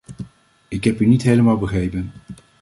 Ik 0.67 0.83
heb 0.83 0.99
u 0.99 1.05
niet 1.05 1.21
helemaal 1.21 1.57
begrepen. 1.57 2.11